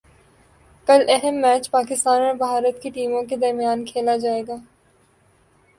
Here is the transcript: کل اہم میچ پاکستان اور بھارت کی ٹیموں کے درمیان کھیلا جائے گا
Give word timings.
کل 0.87 1.01
اہم 1.09 1.35
میچ 1.41 1.69
پاکستان 1.71 2.21
اور 2.21 2.33
بھارت 2.37 2.81
کی 2.83 2.89
ٹیموں 2.89 3.23
کے 3.23 3.37
درمیان 3.37 3.85
کھیلا 3.85 4.17
جائے 4.17 4.41
گا 4.47 4.55